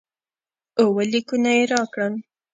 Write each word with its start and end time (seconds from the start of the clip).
اووه 0.79 1.03
لیکونه 1.11 1.51
یې 1.57 1.63
راکړل. 1.73 2.13